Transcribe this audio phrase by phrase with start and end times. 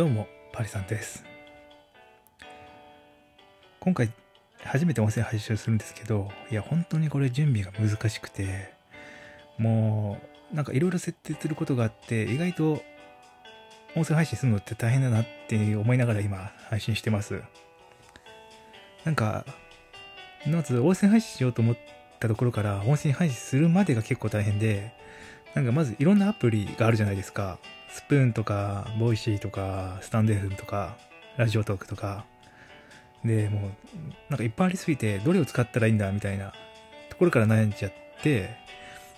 [0.00, 1.26] どうも、パリさんです。
[3.80, 4.10] 今回、
[4.64, 8.72] 初めて音声配信するんですけど、いや、本当にこれ準備が難しくて、
[9.58, 10.18] も
[10.52, 12.82] う、なんかいろいろ設定することがあって、意外と
[13.94, 17.42] 音声配信するのって大変だなって思いながら今、配信してます。
[19.04, 19.44] なんか、
[20.46, 21.76] まず音声配信しようと思っ
[22.18, 24.94] たところから、音声配信するまでが結構大変で、
[25.54, 27.58] なんかまずいろんなアプリがあるじゃないですか。
[27.92, 30.96] スプーンとか、ボイシーとか、スタンド FM とか、
[31.36, 32.24] ラジオトークとか。
[33.24, 33.70] で、もう、
[34.28, 36.52] なんかいっぱいありすぎて、どれを使ったらいいんだみたいな
[37.08, 38.50] ところから悩んじゃって、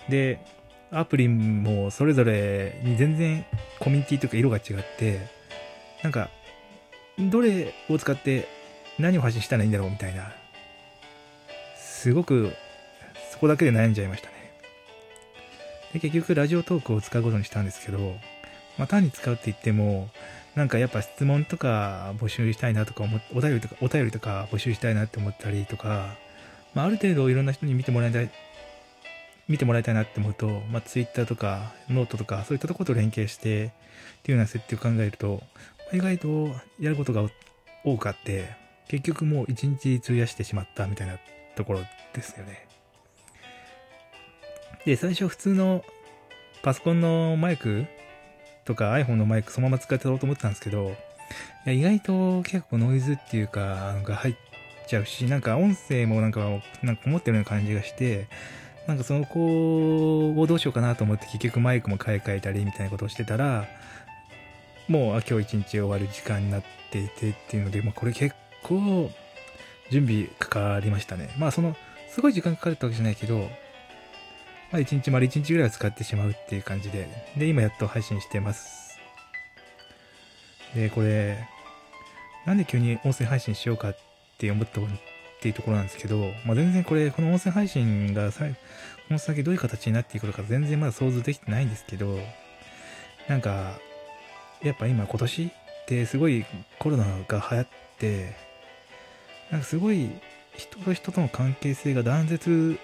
[0.09, 0.39] で、
[0.91, 3.45] アプリもそれぞれに全然
[3.79, 4.63] コミュニティとか色が違っ
[4.97, 5.27] て、
[6.01, 6.29] なんか、
[7.17, 8.47] どれを使って
[8.99, 10.31] 何を発信したらいいんだろうみたいな。
[11.77, 12.53] すごく、
[13.31, 14.33] そこだけで悩んじゃいましたね。
[15.93, 18.15] で結局ラジオトークを使うことにしたんですけど、
[18.77, 20.09] まあ、単に使うって言っても、
[20.55, 23.03] なんかやっぱ質問とか募集したいなとか
[23.33, 26.15] お便りとか、お便りとか募集したいなって思ったりとか、
[26.73, 28.29] まあ、ある程度いろんな人に見てもらいたい、
[29.47, 33.69] 見てもらいたいなって思うと、まあ、Twitter とかノートとかそういったところと連携してっ
[34.23, 35.41] ていうような設定を考えると、
[35.91, 37.27] 意外とやることが
[37.83, 38.55] 多くあって、
[38.87, 41.17] 結局もう一日費やしてしまったみたいな
[41.55, 41.81] ところ
[42.13, 42.67] ですよね。
[44.85, 45.83] で、最初普通の
[46.61, 47.85] パソコンのマイク
[48.65, 50.95] とか iPhone のマイクそのまま使ってたろうと思ってたんですけど、
[51.65, 54.35] いや意外と結構ノイズっていうか、が入っ
[54.87, 56.41] ちゃうし、なんか音声もなんか、
[56.81, 58.27] なんか思ってるような感じがして、
[58.87, 63.65] なんかその子をどうしようかなと思って結局マイクも買い替えたりみたいなことをしてたら、
[64.87, 69.09] もう今日一日終わる時間になっていてっていうので、まあこれ結構
[69.89, 71.33] 準備かかりましたね。
[71.37, 71.75] まあその、
[72.09, 73.49] すごい時間かかるってわけじゃないけど、
[74.73, 77.07] まあ一日丸一日ぐらいは使ってしまうっていう感じで、
[77.37, 78.97] で、今やっと配信してます。
[80.73, 81.47] で、これ、
[82.47, 83.97] なんで急に音声配信しようかっ
[84.39, 84.83] て思ったっ
[85.41, 88.53] ていうところなんですけど、まあ全然これ、この音声配信がさ、こ
[89.11, 92.17] の先どういう形になっていくのか全然まだ想像できてないんですけど、
[93.27, 93.77] なんか、
[94.63, 95.49] やっぱ今今年っ
[95.85, 96.47] てすごい
[96.79, 97.67] コロナが流行っ
[97.99, 98.35] て、
[99.51, 100.09] なんかすごい
[100.57, 102.79] 人と人との関係性が断絶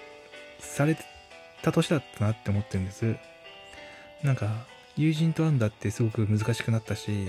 [0.60, 1.02] されて
[1.62, 3.16] た年だったなって思ってるんです。
[4.22, 4.66] なんか
[4.96, 7.28] 友人と会うんだってすごく難しくなったし、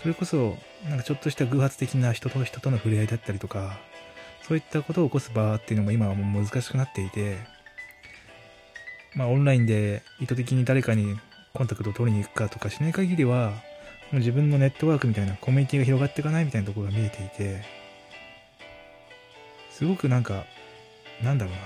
[0.00, 0.56] それこそ
[0.88, 3.78] なんかちょっとした偶発的な人と人との触れ合いだったりとか、
[4.42, 7.38] そういったことを起こす場っていうのも今はもう難しくなっていて、
[9.14, 11.18] まあオンラインで意図的に誰かに
[11.54, 13.50] コンタクトを取りに行くかとかしない限りは、
[14.10, 17.62] もう自分のネットワークみたいなコミュニティが広がっていかないみたいなところが見えていて、
[19.70, 20.44] すごくなんか、
[21.22, 21.60] なんだろうな、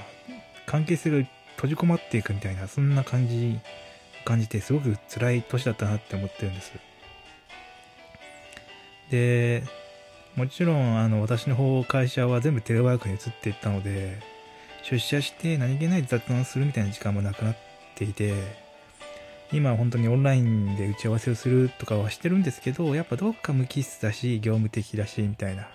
[0.67, 1.29] 関係性が
[1.63, 3.61] 閉じこまっていくみたいな、そんな感じ、
[4.25, 6.73] 感じて、すごく辛い年だったなって思ってるんです。
[9.13, 9.63] で、
[10.35, 14.19] もちろん、あの、私の方、会社は全部テレワークに移っていったので、
[14.83, 17.57] 出社して何気ない雑談するみたいな時間もなくなっ
[17.95, 18.35] ていて、
[19.53, 25.69] 今本当にオンラインで打ち合わせをするとかはしてるんですけど、やっぱどっか無機質だし、業務的だし、みたいな。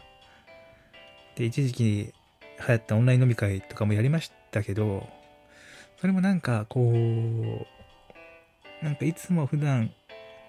[1.35, 2.13] で、一時期流
[2.67, 5.07] 行ったオンライン飲み会とかもやりましたけど、
[5.99, 9.91] それもなんかこう、なんかいつも普段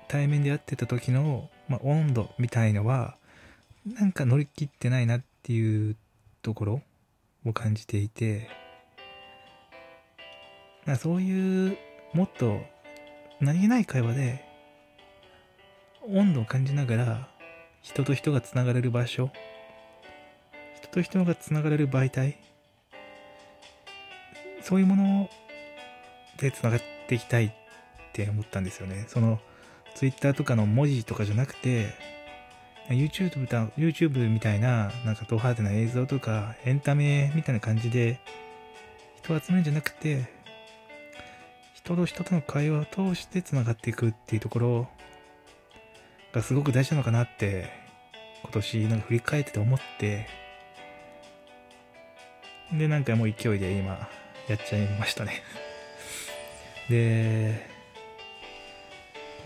[0.06, 3.16] 対面でやってた時の、まあ、温度みたいのは、
[3.86, 5.96] なんか乗り切ってないなっていう
[6.42, 6.82] ところ
[7.46, 8.48] を感じていて、
[10.84, 11.78] まあそういう
[12.12, 12.60] もっと
[13.40, 14.44] 何気ない会話で
[16.08, 17.28] 温度を感じながら
[17.82, 19.30] 人と人がつながれる場所
[20.76, 22.38] 人と人がつながれる媒体
[24.62, 25.30] そういうもの
[26.38, 27.52] でつながっていきたいっ
[28.12, 29.04] て思ったんですよね。
[29.08, 29.40] その
[29.94, 31.88] Twitter とかの文字とかじゃなくて
[32.88, 38.20] YouTube YouTube みたいななんかド派手な映像とかエンタメみたいな感じで
[39.16, 40.26] 人を集めるんじゃなくて
[41.74, 44.88] 人と人との会話を通してつながっていくっていうところ
[46.32, 47.70] がすごく大事なのかなって
[48.42, 50.28] 今年なんか振り返ってて思って
[52.72, 54.08] でなんかもう勢いで今
[54.48, 55.42] やっちゃいましたね。
[56.88, 57.68] で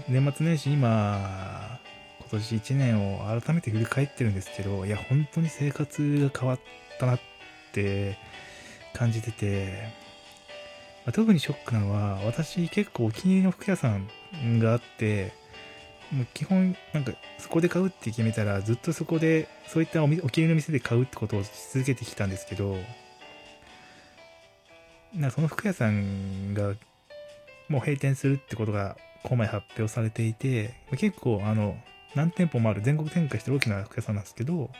[0.08, 1.78] 年末年始今
[2.20, 6.60] 今年1年を改めて振り返ってるんですけどいや本当に生活が変わっ
[6.98, 7.20] たなっ
[7.72, 8.16] て
[8.94, 10.02] 感じてて
[11.04, 15.32] まあ特にショックなのは、私結構お気に入りの服屋さんがあって、
[16.12, 22.76] もう基本なんかそこで買うって決めたらずっとそこでそういったおお気に入りの店で買うってことをし続けてきたんですけど、
[25.14, 26.74] なその服屋さんが
[27.68, 31.76] もう閉店するってことがこの前発表されていて、結構あの
[32.14, 34.70] 何店舗もある全国展開してる大きな服屋さんなんですけど、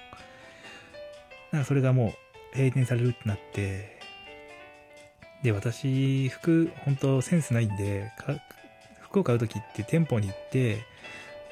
[1.51, 2.15] なんかそれがも
[2.55, 4.01] う閉店されるってなって、
[5.43, 8.13] で、私、服、本当センスないんで、
[9.01, 10.85] 服を買う時って店舗に行って、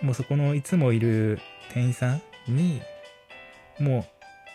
[0.00, 1.40] もうそこのいつもいる
[1.74, 2.80] 店員さんに、
[3.80, 4.06] も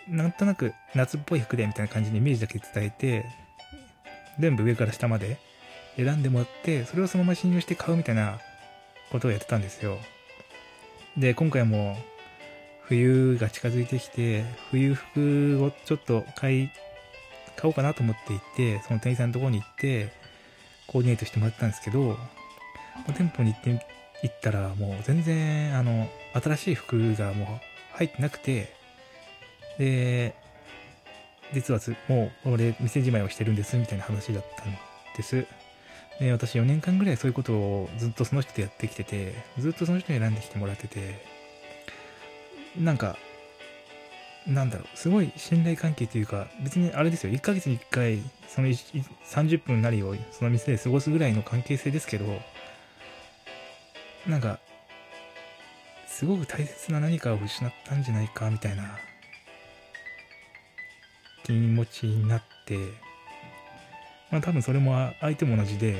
[0.10, 3.26] う、なんとなく夏っぽい服でみたいな感じにイメージだけ伝えて、
[4.40, 5.38] 全部上から下まで
[5.98, 8.40] 選んでもらって、それをそのまま信用して買うみたいな
[9.12, 9.98] ことをやってたんですよ。
[11.18, 11.98] で、今回も
[12.84, 16.70] 冬が近づいてきて、冬服をちょっと買い
[17.56, 20.12] 買おうかなと思って行って、その店員さんのところに行って、
[20.88, 22.18] コーディネートしてもらったんですけど、
[23.08, 23.86] 店舗に行って、
[24.24, 28.74] 行ったら、もう全然、あの、新しい服がもう入ってなくて、
[29.78, 30.36] で、
[31.54, 34.78] 実はもう俺店じまいをしてるんですみたいな話だったん
[35.16, 35.46] です。
[36.20, 41.26] で、私4年間ぐらいそういうことをずっとその人とやってきてて、ずっとその人に選んできてもらってて、
[42.78, 43.18] なんか
[44.48, 52.26] なんだろう、すごい信頼関係というか、別にあれですよ、1ヶ月に1回、その30分なりをその店で過ごすぐらいの関係性ですけど、
[54.28, 54.60] なんか、
[56.08, 59.00] すごく大切な何かを失ったんじゃないか、みたいな
[61.44, 62.78] 気持ちになって、
[64.36, 65.96] まあ多分それも相手も同じで、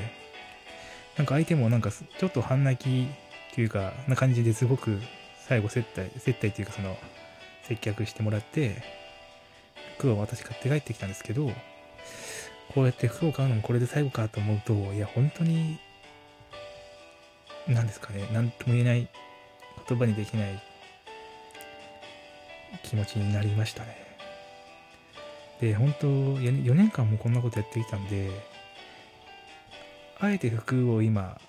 [1.16, 5.00] なんか相手もなんかちょっと半泣きっていうか、な感じですごく
[5.48, 6.98] 最後接待、接待っていうかその、
[7.62, 8.82] 接客してもらって、
[9.96, 11.50] 服を私買って帰ってきたんですけど、
[12.74, 15.78] こうやって服を買うのもこれで最後かと思うと、いや、本当に、
[17.66, 19.08] 何ですかね、何とも言えない、
[19.88, 20.62] 言葉にできない
[22.82, 24.05] 気持ちになりましたね。
[25.60, 28.30] で、本当、4年間もこんなことやってきたんで、
[30.18, 31.40] あえて服を今、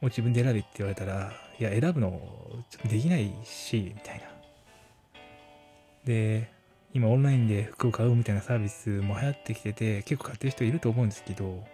[0.00, 2.20] もう自分で選べって言われたら、いや、選ぶの
[2.84, 4.24] できないし、みたいな。
[6.04, 6.50] で、
[6.94, 11.64] 今オンラインで服を買うみたいなサービスも流行ってきてて、結構買ってる人いると思うんですけど、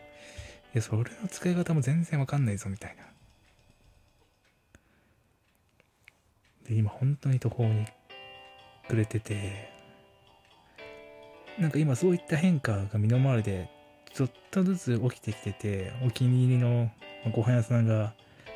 [0.75, 3.05] いや、それの使い方も全然わかんないぞ、みたいな。
[6.69, 7.87] で、今本当に途方に
[8.89, 9.78] くれてて、
[11.59, 13.69] なんか今そういった変化が身の回りで
[14.15, 16.91] ちょっとずつ起きてきてて、お気に入りの
[17.33, 18.15] ご飯屋さんが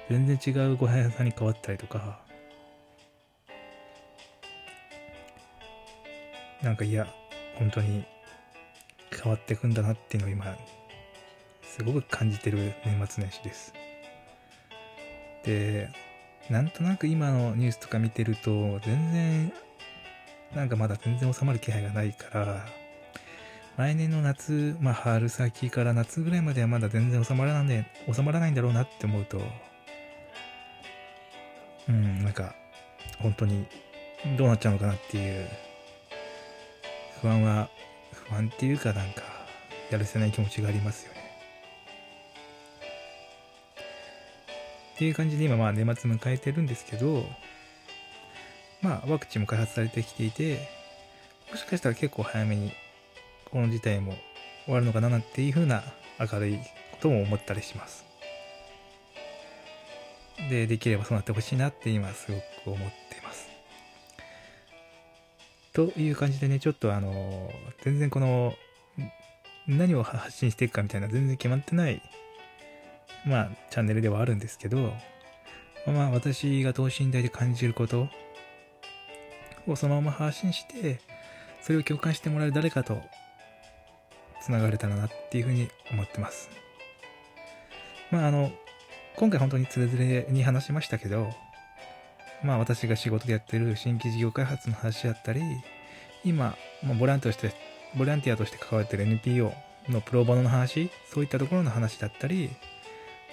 [0.08, 2.20] 全然違うご飯屋さんに変わったりとか、
[6.62, 7.06] なんかいや、
[7.56, 8.04] 本当に
[9.10, 10.56] 変わっていくんだなっていうのを今、
[11.62, 13.74] すごく感じてる年末年始です。
[15.44, 15.90] で、
[16.48, 19.52] なんとなく今のニュースとか見てると、全然、
[20.54, 22.81] なんかまだ全然収まる気配がないから、
[23.76, 29.40] 来年の夏、まあ春先から夏ぐらいまではまだ全然収まらないんで、収まらないんだろうなって思うと、
[31.88, 32.54] うん、なんか、
[33.18, 33.66] 本当に
[34.36, 35.48] どうなっちゃうのかなっていう
[37.22, 37.70] 不安は、
[38.12, 39.22] 不安っていうかなんか、
[39.90, 41.20] やるせない気持ちがありますよね。
[44.94, 47.24] っていう感じで今まあ年末迎えてるんですけど、
[48.82, 50.68] まあワクチンも開発されてきていて、
[51.50, 52.72] もしかしたら結構早めに
[53.52, 54.14] この事態も
[54.64, 55.82] 終わるのかななんていう風な
[56.18, 56.62] 明るいこ
[57.00, 58.04] とも思ったりします。
[60.48, 63.48] で、できればそうなってほしいなって今すごく思ってます
[65.72, 67.50] という感じでね、ちょっとあの、
[67.82, 68.54] 全然この、
[69.66, 72.02] 何を発信していくかみたいな全然決まってない、
[73.24, 74.92] まあ、チャンネルではあるんですけど、
[75.86, 78.08] まあ、私が等身大で感じること
[79.66, 81.00] をそのまま発信して、
[81.60, 83.00] それを共感してもらえる誰かと
[84.42, 86.50] 繋がれたらなっていうふうに思ってます。
[88.10, 88.52] まあ、あの、
[89.16, 91.30] 今回本当につれづれに話しましたけど、
[92.42, 95.42] まあ私が仕事でやってる新規事業開発の話だったり、
[96.24, 97.54] 今、まあ、ボランティアとして、
[97.96, 99.52] ボランティアとして関わってる NPO
[99.88, 102.50] のプロボノの話、そういったところの話だったり、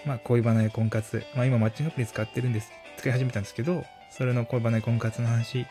[0.06, 5.66] まあ恋バナや婚活、まあ今マッチングアプリ使ってるんです、使い始めたんですけど、それの恋バナや婚活の話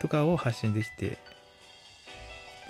[0.00, 1.18] とかを発信できて、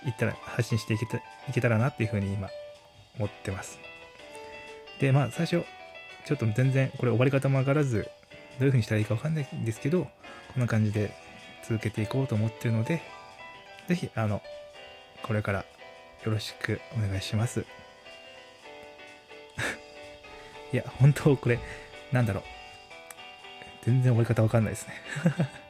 [0.07, 1.23] いったら、発信していけたい
[1.53, 2.49] けたらなっていうふうに今
[3.17, 3.79] 思ってます。
[5.01, 5.65] で、まあ最初、
[6.25, 8.09] ちょっと全然これ終わり方もわからず、
[8.59, 10.11] どういう風にしたらいいかわかんないんですけど、こ
[10.59, 11.15] んな感じで
[11.69, 13.03] 続けていこうと思ってるので、
[13.89, 14.43] ぜひ、あの、
[15.23, 15.65] これから
[16.25, 17.65] よろしくお願いします。
[20.73, 21.59] いや、本当これ、
[22.13, 22.45] なんだろう。
[23.85, 24.95] 全然終わり方わかんないですね。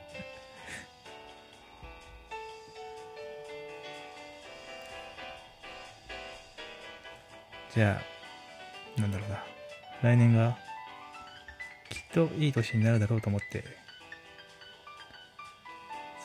[7.76, 8.00] じゃ
[8.96, 9.44] あ、なんだろうな。
[10.00, 10.56] 来年が、
[11.90, 13.64] きっといい年になるだろうと思って、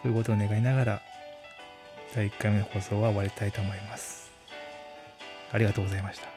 [0.01, 1.01] そういうことを願いながら、
[2.15, 4.31] 第1回目の放送は終わりたいと思います。
[5.51, 6.30] ありがとうございました。